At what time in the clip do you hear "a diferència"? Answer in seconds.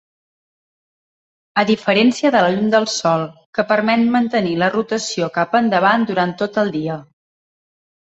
1.61-2.31